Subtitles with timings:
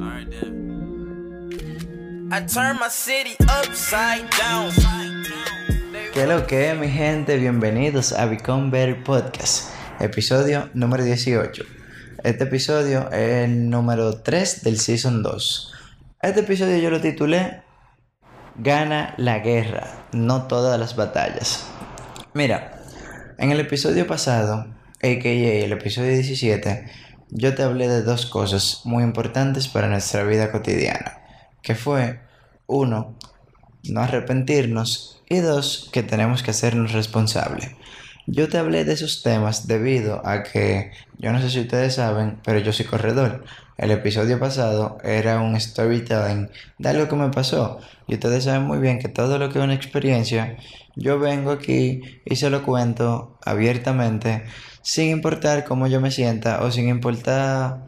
[0.00, 0.32] Alright
[2.30, 4.70] I turn my city upside down.
[6.14, 7.36] ¿Qué lo que es, mi gente?
[7.36, 11.64] Bienvenidos a Become Better Podcast, episodio número 18.
[12.22, 15.74] Este episodio es el número 3 del Season 2.
[16.22, 17.62] Este episodio yo lo titulé
[18.56, 21.66] Gana la guerra, no todas las batallas.
[22.34, 22.82] Mira,
[23.38, 24.66] en el episodio pasado,
[25.02, 25.64] a.k.a.
[25.64, 31.20] el episodio 17, yo te hablé de dos cosas muy importantes para nuestra vida cotidiana,
[31.62, 32.20] que fue,
[32.66, 33.16] uno,
[33.84, 37.70] no arrepentirnos y dos, que tenemos que hacernos responsables.
[38.26, 42.40] Yo te hablé de esos temas debido a que, yo no sé si ustedes saben,
[42.44, 43.44] pero yo soy corredor.
[43.78, 47.78] El episodio pasado era un storytelling de algo que me pasó.
[48.06, 50.58] Y ustedes saben muy bien que todo lo que es una experiencia,
[50.94, 54.44] yo vengo aquí y se lo cuento abiertamente
[54.88, 57.80] sin importar cómo yo me sienta o sin importar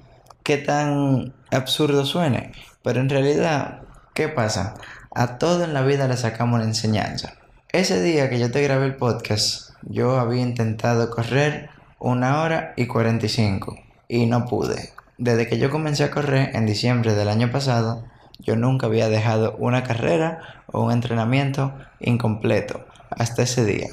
[0.43, 2.53] qué tan absurdo suene.
[2.83, 4.75] Pero en realidad, ¿qué pasa?
[5.11, 7.33] A todo en la vida le sacamos una enseñanza.
[7.73, 12.87] Ese día que yo te grabé el podcast, yo había intentado correr una hora y
[12.87, 14.91] 45 y no pude.
[15.17, 18.05] Desde que yo comencé a correr en diciembre del año pasado,
[18.41, 23.89] yo nunca había dejado una carrera o un entrenamiento incompleto hasta ese día.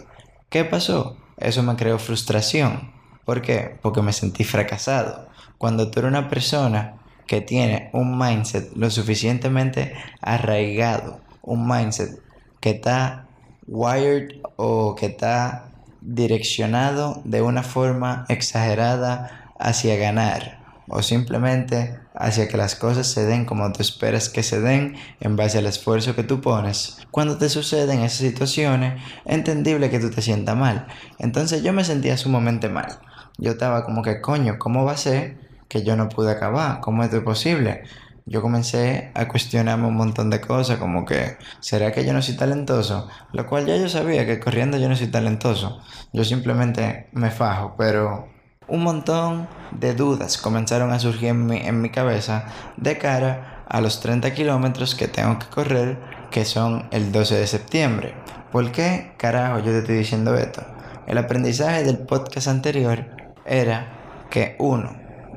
[0.50, 1.16] ¿Qué pasó?
[1.38, 2.97] Eso me creó frustración
[3.28, 3.78] ¿Por qué?
[3.82, 5.28] Porque me sentí fracasado.
[5.58, 6.94] Cuando tú eres una persona
[7.26, 12.22] que tiene un mindset lo suficientemente arraigado, un mindset
[12.62, 13.28] que está
[13.68, 22.58] wired o que está direccionado de una forma exagerada hacia ganar o simplemente hacia que
[22.58, 26.24] las cosas se den como tú esperas que se den en base al esfuerzo que
[26.24, 26.98] tú pones.
[27.12, 30.88] Cuando te suceden esas situaciones, es entendible que tú te sientas mal.
[31.20, 33.00] Entonces yo me sentía sumamente mal
[33.38, 36.80] yo estaba como que, coño, ¿cómo va a ser que yo no pude acabar?
[36.82, 37.84] ¿Cómo es posible?
[38.26, 42.36] Yo comencé a cuestionarme un montón de cosas, como que, ¿será que yo no soy
[42.36, 43.08] talentoso?
[43.32, 45.82] Lo cual ya yo sabía que corriendo yo no soy talentoso.
[46.12, 48.28] Yo simplemente me fajo, pero
[48.68, 52.46] un montón de dudas comenzaron a surgir en mi, en mi cabeza
[52.78, 55.98] de cara a los 30 kilómetros que tengo que correr,
[56.32, 58.14] que son el 12 de septiembre.
[58.52, 60.64] ¿Por qué carajo yo te estoy diciendo esto?
[61.06, 63.06] El aprendizaje del podcast anterior
[63.46, 64.96] era que uno,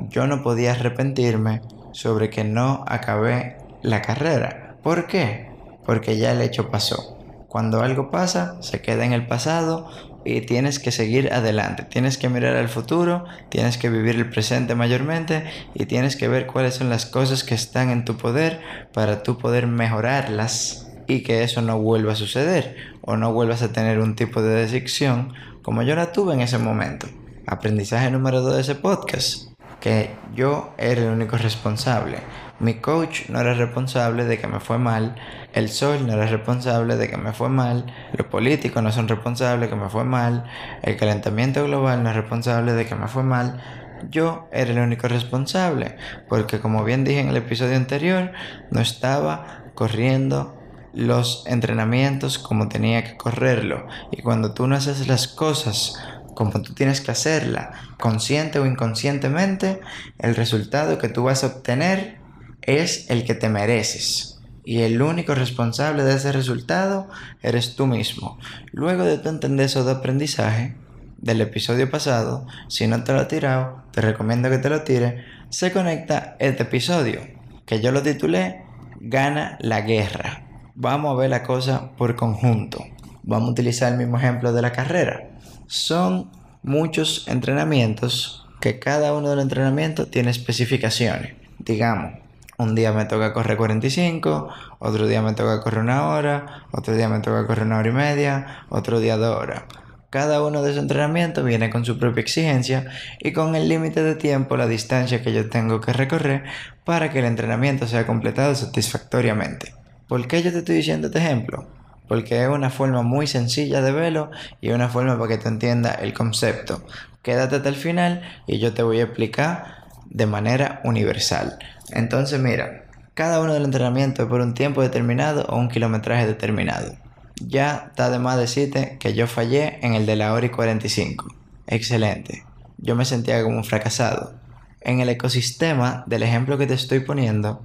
[0.08, 1.62] yo no podía arrepentirme
[1.92, 4.76] sobre que no acabé la carrera.
[4.82, 5.50] ¿Por qué?
[5.84, 7.18] Porque ya el hecho pasó.
[7.48, 9.88] Cuando algo pasa, se queda en el pasado
[10.24, 11.84] y tienes que seguir adelante.
[11.84, 15.44] Tienes que mirar al futuro, tienes que vivir el presente mayormente
[15.74, 18.60] y tienes que ver cuáles son las cosas que están en tu poder
[18.92, 23.72] para tú poder mejorarlas y que eso no vuelva a suceder o no vuelvas a
[23.72, 25.32] tener un tipo de decisión
[25.62, 27.08] como yo la tuve en ese momento
[27.50, 29.48] aprendizaje número 2 de ese podcast,
[29.80, 32.18] que yo era el único responsable.
[32.60, 35.16] Mi coach no era responsable de que me fue mal,
[35.54, 39.62] el sol no era responsable de que me fue mal, los políticos no son responsables
[39.62, 40.44] de que me fue mal,
[40.82, 43.62] el calentamiento global no es responsable de que me fue mal.
[44.10, 45.96] Yo era el único responsable,
[46.28, 48.32] porque como bien dije en el episodio anterior,
[48.70, 50.56] no estaba corriendo
[50.92, 53.86] los entrenamientos como tenía que correrlo.
[54.10, 55.98] Y cuando tú no haces las cosas
[56.34, 59.80] como tú tienes que hacerla, consciente o inconscientemente,
[60.18, 62.19] el resultado que tú vas a obtener
[62.62, 64.40] es el que te mereces.
[64.64, 67.08] Y el único responsable de ese resultado
[67.42, 68.38] eres tú mismo.
[68.72, 70.76] Luego de tú entender eso de aprendizaje
[71.18, 75.24] del episodio pasado, si no te lo has tirado, te recomiendo que te lo tires,
[75.48, 77.20] se conecta este episodio,
[77.66, 78.62] que yo lo titulé
[79.00, 80.46] Gana la guerra.
[80.74, 82.84] Vamos a ver la cosa por conjunto.
[83.22, 85.30] Vamos a utilizar el mismo ejemplo de la carrera
[85.70, 86.32] son
[86.64, 91.34] muchos entrenamientos que cada uno de los entrenamientos tiene especificaciones.
[91.60, 92.14] Digamos,
[92.60, 94.48] un día me toca correr 45,
[94.78, 97.92] otro día me toca correr una hora, otro día me toca correr una hora y
[97.92, 99.62] media, otro día dos horas.
[100.10, 102.90] Cada uno de esos entrenamientos viene con su propia exigencia
[103.20, 106.44] y con el límite de tiempo, la distancia que yo tengo que recorrer
[106.84, 109.74] para que el entrenamiento sea completado satisfactoriamente.
[110.08, 111.66] ¿Por qué yo te estoy diciendo este ejemplo?
[112.10, 115.92] porque es una forma muy sencilla de verlo y una forma para que te entienda
[115.92, 116.82] el concepto.
[117.22, 121.56] Quédate hasta el final y yo te voy a explicar de manera universal.
[121.92, 122.84] Entonces, mira,
[123.14, 126.96] cada uno del entrenamiento es por un tiempo determinado o un kilometraje determinado.
[127.36, 131.34] Ya está de más decirte que yo fallé en el de la hora y 45.
[131.66, 132.44] Excelente.
[132.78, 134.34] Yo me sentía como un fracasado.
[134.80, 137.62] En el ecosistema del ejemplo que te estoy poniendo,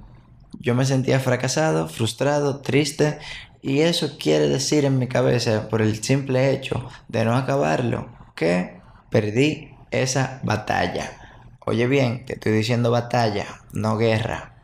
[0.60, 3.18] yo me sentía fracasado, frustrado, triste
[3.62, 8.80] y eso quiere decir en mi cabeza, por el simple hecho de no acabarlo, que
[9.10, 11.25] perdí esa batalla.
[11.68, 14.54] Oye bien, te estoy diciendo batalla, no guerra.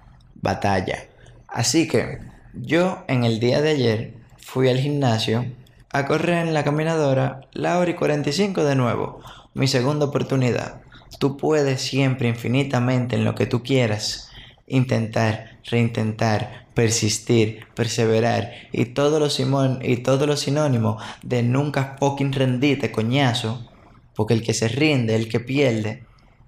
[0.40, 1.08] batalla.
[1.48, 2.20] Así que
[2.54, 5.44] yo en el día de ayer fui al gimnasio
[5.90, 9.20] a correr en la caminadora la hora y 45 de nuevo,
[9.52, 10.80] mi segunda oportunidad.
[11.18, 14.30] Tú puedes siempre infinitamente en lo que tú quieras
[14.68, 19.40] intentar, reintentar, persistir, perseverar y todos los
[19.82, 23.68] y todos los sinónimos de nunca fucking rendirte, coñazo,
[24.14, 26.04] porque el que se rinde, el que pierde,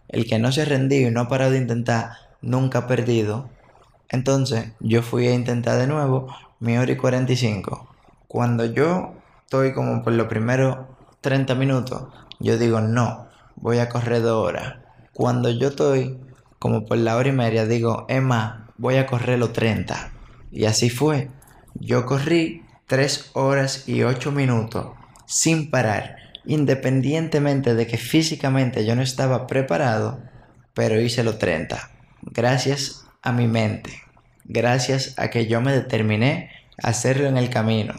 [0.08, 3.50] el que no se ha rendido y no ha parado de intentar, nunca ha perdido.
[4.08, 6.28] Entonces, yo fui a intentar de nuevo
[6.60, 7.88] mi hora y 45.
[8.28, 9.14] Cuando yo
[9.44, 10.78] estoy como por los primeros
[11.20, 12.08] 30 minutos,
[12.40, 14.76] yo digo, no, voy a correr dos horas.
[15.12, 16.18] Cuando yo estoy
[16.58, 20.12] como por la hora y media, digo, Emma, voy a correr los 30.
[20.50, 21.30] Y así fue.
[21.74, 24.88] Yo corrí 3 horas y 8 minutos
[25.26, 26.16] sin parar,
[26.46, 30.20] independientemente de que físicamente yo no estaba preparado,
[30.74, 31.90] pero hice los 30.
[32.22, 33.90] Gracias a mi mente.
[34.44, 36.50] Gracias a que yo me determiné
[36.82, 37.94] a hacerlo en el camino.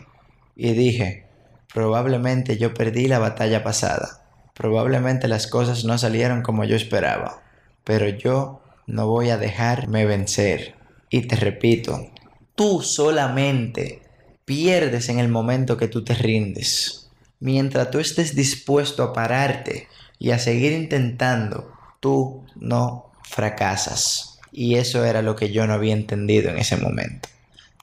[0.56, 1.26] Y dije,
[1.74, 4.26] probablemente yo perdí la batalla pasada
[4.56, 7.44] Probablemente las cosas no salieron como yo esperaba,
[7.84, 10.76] pero yo no voy a dejarme vencer.
[11.10, 12.10] Y te repito,
[12.56, 14.02] tú solamente
[14.46, 17.05] pierdes en el momento que tú te rindes.
[17.46, 19.88] Mientras tú estés dispuesto a pararte
[20.20, 24.40] y a seguir intentando, tú no fracasas.
[24.52, 27.30] Y eso era lo que yo no había entendido en ese momento.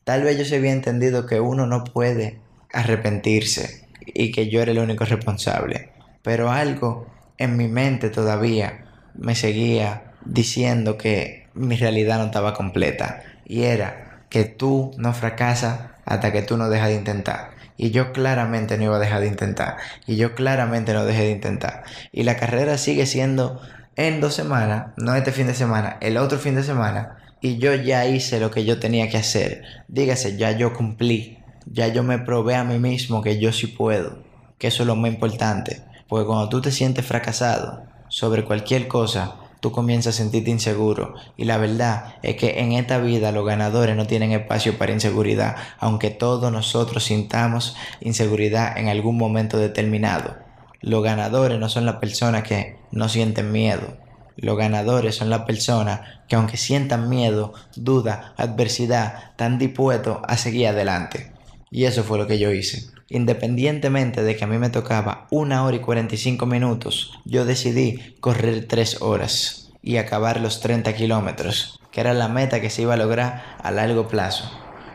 [0.05, 2.41] Tal vez yo se había entendido que uno no puede
[2.73, 5.93] arrepentirse y que yo era el único responsable
[6.23, 7.07] pero algo
[7.37, 14.25] en mi mente todavía me seguía diciendo que mi realidad no estaba completa y era
[14.31, 17.52] que tú no fracasas hasta que tú no dejas de intentar.
[17.77, 19.77] Y yo claramente no iba a dejar de intentar.
[20.07, 21.85] Y yo claramente no dejé de intentar.
[22.13, 23.61] Y la carrera sigue siendo
[23.97, 27.19] en dos semanas, no este fin de semana, el otro fin de semana.
[27.41, 29.65] Y yo ya hice lo que yo tenía que hacer.
[29.89, 31.39] Dígase, ya yo cumplí.
[31.67, 34.23] Ya yo me probé a mí mismo que yo sí puedo.
[34.59, 35.83] Que eso es lo más importante.
[36.09, 41.15] Porque cuando tú te sientes fracasado sobre cualquier cosa, tú comienzas a sentirte inseguro.
[41.37, 45.55] Y la verdad es que en esta vida los ganadores no tienen espacio para inseguridad,
[45.79, 50.35] aunque todos nosotros sintamos inseguridad en algún momento determinado.
[50.81, 53.97] Los ganadores no son las personas que no sienten miedo.
[54.37, 60.67] Los ganadores son las personas que aunque sientan miedo, duda, adversidad, están dispuestos a seguir
[60.67, 61.31] adelante.
[61.75, 62.91] Y eso fue lo que yo hice.
[63.09, 68.69] Independientemente de que a mí me tocaba una hora y 45 minutos, yo decidí correr
[68.69, 72.99] 3 horas y acabar los 30 kilómetros, que era la meta que se iba a
[72.99, 74.51] lograr a largo plazo.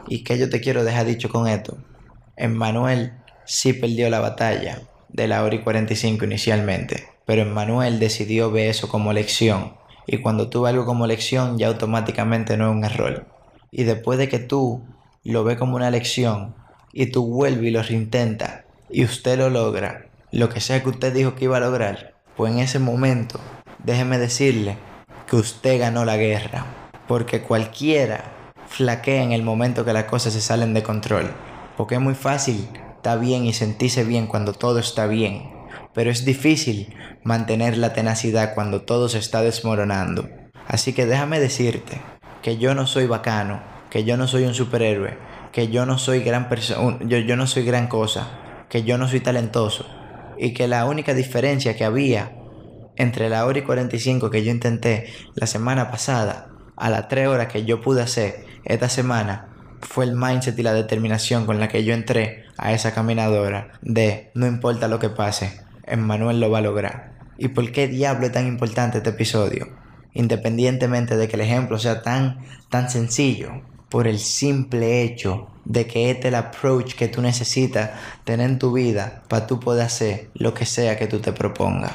[0.08, 1.80] ¿Y qué yo te quiero dejar dicho con esto?
[2.36, 3.14] Emmanuel
[3.44, 8.88] sí perdió la batalla de la hora y 45 inicialmente, pero Emmanuel decidió ver eso
[8.88, 9.74] como lección.
[10.06, 13.26] Y cuando tú algo como lección, ya automáticamente no es un error.
[13.72, 14.86] Y después de que tú
[15.24, 16.56] lo ves como una lección,
[16.98, 21.14] y tú vuelves y lo reintentas y usted lo logra, lo que sea que usted
[21.14, 23.40] dijo que iba a lograr, pues en ese momento.
[23.84, 24.78] Déjeme decirle
[25.28, 26.66] que usted ganó la guerra,
[27.08, 28.24] porque cualquiera
[28.66, 31.30] flaquea en el momento que las cosas se salen de control,
[31.78, 35.52] porque es muy fácil estar bien y sentirse bien cuando todo está bien,
[35.94, 40.28] pero es difícil mantener la tenacidad cuando todo se está desmoronando.
[40.66, 42.02] Así que déjame decirte
[42.42, 43.62] que yo no soy bacano,
[43.92, 45.16] que yo no soy un superhéroe,
[45.58, 48.28] que yo no soy gran persona, yo, yo no soy gran cosa,
[48.70, 49.88] que yo no soy talentoso
[50.38, 52.32] y que la única diferencia que había
[52.96, 57.48] entre la hora y 45 que yo intenté la semana pasada a las 3 horas
[57.48, 59.48] que yo pude hacer esta semana
[59.82, 64.30] fue el mindset y la determinación con la que yo entré a esa caminadora de
[64.36, 67.18] no importa lo que pase, Emmanuel lo va a lograr.
[67.40, 69.70] ¿Y por qué diablo es tan importante este episodio?
[70.14, 76.10] Independientemente de que el ejemplo sea tan, tan sencillo, por el simple hecho de que
[76.12, 77.92] este es el approach que tú necesitas
[78.24, 81.94] tener en tu vida para tú poder hacer lo que sea que tú te propongas.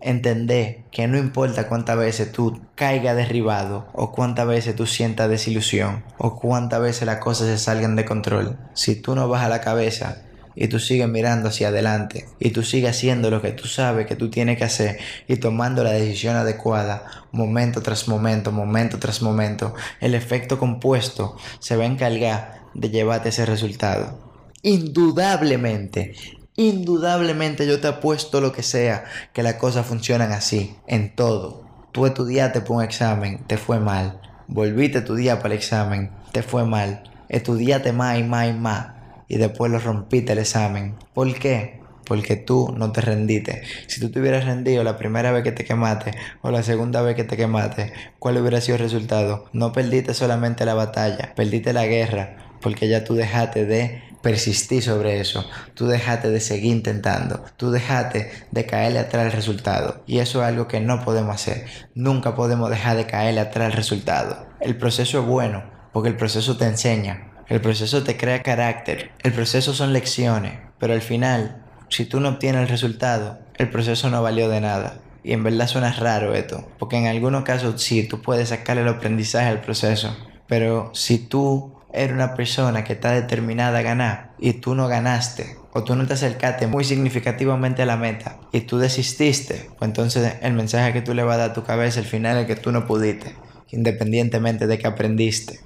[0.00, 6.02] Entender que no importa cuántas veces tú caigas derribado o cuántas veces tú sientas desilusión
[6.18, 8.58] o cuántas veces las cosas se salgan de control.
[8.74, 10.22] Si tú no bajas la cabeza
[10.54, 14.16] y tú sigues mirando hacia adelante y tú sigues haciendo lo que tú sabes que
[14.16, 19.74] tú tienes que hacer y tomando la decisión adecuada momento tras momento, momento tras momento,
[20.00, 24.18] el efecto compuesto se va a encargar de llevarte ese resultado.
[24.62, 26.14] Indudablemente,
[26.56, 31.64] indudablemente yo te apuesto lo que sea que las cosas funcionan así, en todo.
[31.92, 34.20] Tú estudiaste por un examen, te fue mal.
[34.46, 37.02] Volviste a estudiar para el examen, te fue mal.
[37.28, 39.01] Estudiaste más y más y más
[39.32, 40.94] y después lo rompiste el examen.
[41.14, 41.80] ¿Por qué?
[42.04, 43.62] porque tú no te rendiste.
[43.86, 46.12] Si tú te hubieras rendido la primera vez que te quemaste
[46.42, 49.46] o la segunda vez que te quemaste, ¿cuál hubiera sido el resultado?
[49.52, 55.20] No perdiste solamente la batalla, perdiste la guerra, porque ya tú dejaste de persistir sobre
[55.20, 60.02] eso, tú dejaste de seguir intentando, tú dejaste de caerle atrás al resultado.
[60.06, 61.64] Y eso es algo que no podemos hacer.
[61.94, 64.46] Nunca podemos dejar de caerle atrás al resultado.
[64.60, 69.32] El proceso es bueno, porque el proceso te enseña, el proceso te crea carácter, el
[69.32, 74.22] proceso son lecciones, pero al final, si tú no obtienes el resultado, el proceso no
[74.22, 74.98] valió de nada.
[75.24, 78.88] Y en verdad suena raro esto, porque en algunos casos sí, tú puedes sacarle el
[78.88, 80.16] aprendizaje al proceso,
[80.48, 85.56] pero si tú eres una persona que está determinada a ganar y tú no ganaste,
[85.74, 90.34] o tú no te acercaste muy significativamente a la meta y tú desististe, pues entonces
[90.42, 92.56] el mensaje que tú le vas a dar a tu cabeza al final es que
[92.56, 93.34] tú no pudiste,
[93.70, 95.60] independientemente de que aprendiste.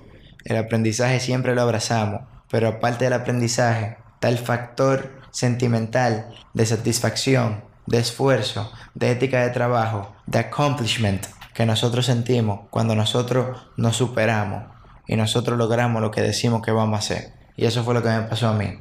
[0.46, 7.64] El aprendizaje siempre lo abrazamos, pero aparte del aprendizaje está el factor sentimental de satisfacción,
[7.86, 14.62] de esfuerzo, de ética de trabajo, de accomplishment que nosotros sentimos cuando nosotros nos superamos
[15.08, 17.32] y nosotros logramos lo que decimos que vamos a hacer.
[17.56, 18.78] Y eso fue lo que me pasó a mí.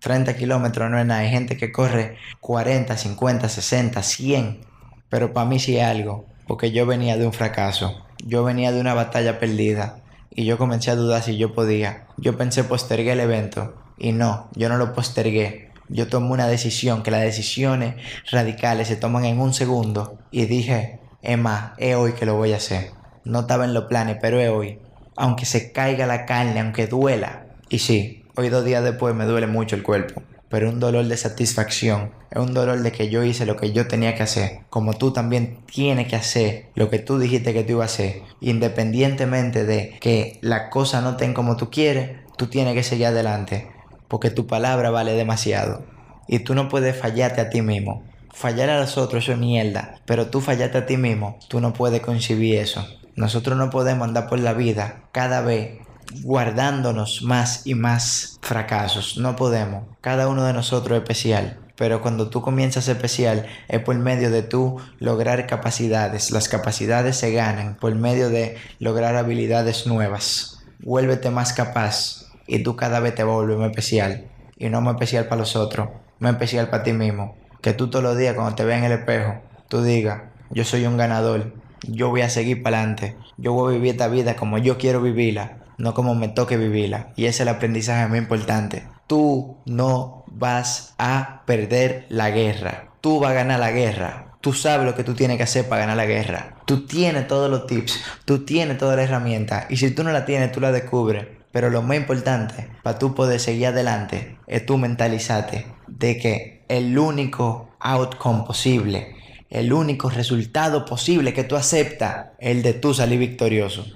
[0.00, 1.20] 30 kilómetros no es nada.
[1.20, 4.60] Hay gente que corre 40, 50, 60, 100.
[5.08, 6.26] Pero para mí sí es algo.
[6.48, 8.04] Porque yo venía de un fracaso.
[8.24, 12.06] Yo venía de una batalla perdida y yo comencé a dudar si yo podía.
[12.16, 15.70] Yo pensé postergué el evento y no, yo no lo postergué.
[15.88, 17.94] Yo tomé una decisión, que las decisiones
[18.30, 22.56] radicales se toman en un segundo y dije, Emma, es hoy que lo voy a
[22.56, 22.90] hacer.
[23.24, 24.80] No estaba en los planes, pero es hoy.
[25.16, 27.46] Aunque se caiga la carne, aunque duela.
[27.68, 31.16] Y sí, hoy dos días después me duele mucho el cuerpo pero un dolor de
[31.16, 34.94] satisfacción, es un dolor de que yo hice lo que yo tenía que hacer, como
[34.94, 39.64] tú también tienes que hacer lo que tú dijiste que tú ibas a hacer, independientemente
[39.64, 43.68] de que la cosa no tenga como tú quieres, tú tienes que seguir adelante,
[44.08, 45.84] porque tu palabra vale demasiado,
[46.28, 48.04] y tú no puedes fallarte a ti mismo.
[48.32, 52.02] Fallar a los otros es mierda, pero tú fallarte a ti mismo, tú no puedes
[52.02, 52.86] concebir eso.
[53.14, 55.78] Nosotros no podemos andar por la vida cada vez
[56.22, 59.18] guardándonos más y más fracasos.
[59.18, 59.84] No podemos.
[60.00, 61.58] Cada uno de nosotros es especial.
[61.76, 66.30] Pero cuando tú comienzas especial es por medio de tú lograr capacidades.
[66.30, 70.64] Las capacidades se ganan por medio de lograr habilidades nuevas.
[70.80, 74.24] Vuélvete más capaz y tú cada vez te vuelves más especial.
[74.56, 77.36] Y no más especial para los otros, más especial para ti mismo.
[77.60, 79.34] Que tú todos los días cuando te veas en el espejo,
[79.68, 83.76] tú digas, yo soy un ganador, yo voy a seguir para adelante, yo voy a
[83.76, 87.12] vivir esta vida como yo quiero vivirla no como me toque vivirla.
[87.16, 88.84] Y ese es el aprendizaje muy importante.
[89.06, 92.90] Tú no vas a perder la guerra.
[93.00, 94.36] Tú vas a ganar la guerra.
[94.40, 96.56] Tú sabes lo que tú tienes que hacer para ganar la guerra.
[96.66, 98.00] Tú tienes todos los tips.
[98.24, 99.66] Tú tienes toda la herramienta.
[99.68, 101.26] Y si tú no la tienes, tú la descubres.
[101.52, 106.98] Pero lo más importante para tú poder seguir adelante es tú mentalizarte de que el
[106.98, 109.16] único outcome posible,
[109.48, 113.86] el único resultado posible que tú aceptas es el de tú salir victorioso.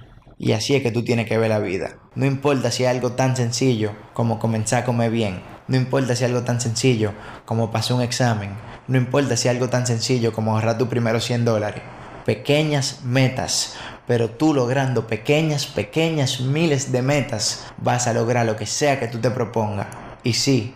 [0.42, 1.99] Y así es que tú tienes que ver la vida.
[2.14, 5.42] No importa si es algo tan sencillo como comenzar a comer bien.
[5.68, 7.12] No importa si es algo tan sencillo
[7.44, 8.52] como pasar un examen.
[8.88, 11.82] No importa si es algo tan sencillo como ahorrar tus primeros 100 dólares.
[12.25, 13.75] Pequeñas metas.
[14.06, 19.09] Pero tú logrando pequeñas, pequeñas miles de metas vas a lograr lo que sea que
[19.09, 19.88] tú te propongas.
[20.23, 20.73] Y sí,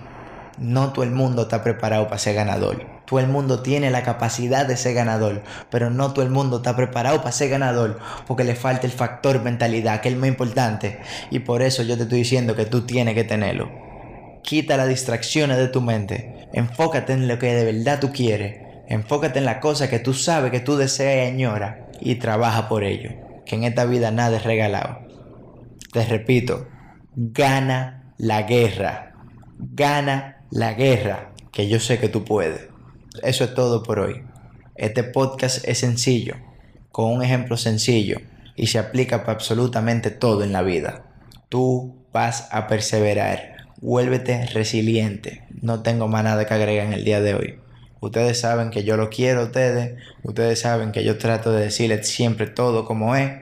[0.58, 2.93] no todo el mundo está preparado para ser ganador.
[3.14, 6.74] Todo el mundo tiene la capacidad de ser ganador, pero no todo el mundo está
[6.74, 10.98] preparado para ser ganador porque le falta el factor mentalidad, que es el más importante.
[11.30, 13.70] Y por eso yo te estoy diciendo que tú tienes que tenerlo.
[14.42, 16.48] Quita las distracciones de tu mente.
[16.52, 18.56] Enfócate en lo que de verdad tú quieres.
[18.88, 22.82] Enfócate en la cosa que tú sabes que tú deseas y añoras y trabaja por
[22.82, 23.12] ello.
[23.46, 24.98] Que en esta vida nada es regalado.
[25.92, 26.66] Te repito,
[27.14, 29.14] gana la guerra.
[29.56, 32.73] Gana la guerra, que yo sé que tú puedes.
[33.22, 34.24] Eso es todo por hoy.
[34.74, 36.34] Este podcast es sencillo,
[36.90, 38.18] con un ejemplo sencillo
[38.56, 41.04] y se aplica para absolutamente todo en la vida.
[41.48, 43.68] Tú vas a perseverar.
[43.80, 45.44] Vuélvete resiliente.
[45.62, 47.60] No tengo más nada que agregar en el día de hoy.
[48.00, 49.94] Ustedes saben que yo lo quiero a ustedes.
[50.24, 53.32] Ustedes saben que yo trato de decirles siempre todo como es.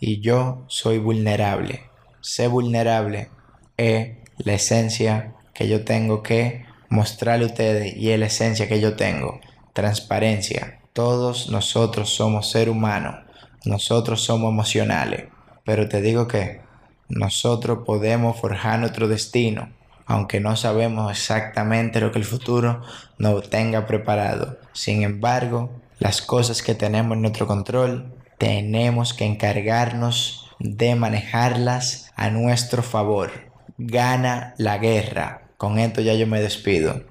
[0.00, 1.82] Y yo soy vulnerable.
[2.20, 3.28] Ser vulnerable
[3.76, 8.80] es la esencia que yo tengo que mostrarle a ustedes y es la esencia que
[8.80, 9.40] yo tengo.
[9.72, 10.80] Transparencia.
[10.92, 13.16] Todos nosotros somos ser humanos.
[13.64, 15.26] Nosotros somos emocionales.
[15.64, 16.60] Pero te digo que
[17.08, 19.70] nosotros podemos forjar nuestro destino,
[20.06, 22.82] aunque no sabemos exactamente lo que el futuro
[23.18, 24.58] nos tenga preparado.
[24.72, 32.30] Sin embargo, las cosas que tenemos en nuestro control, tenemos que encargarnos de manejarlas a
[32.30, 33.30] nuestro favor.
[33.78, 35.47] Gana la guerra.
[35.58, 37.02] Con esto ya yo me despido.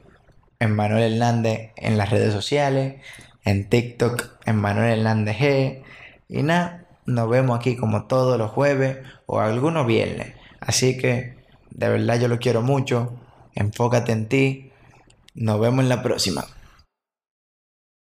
[0.57, 2.95] Emmanuel Hernández en las redes sociales,
[3.43, 5.83] en TikTok, Emmanuel Hernández G.
[6.29, 10.33] Y nada, nos vemos aquí como todos los jueves o algunos viernes.
[10.61, 11.35] Así que,
[11.71, 13.19] de verdad yo lo quiero mucho.
[13.53, 14.71] Enfócate en ti.
[15.35, 16.45] Nos vemos en la próxima.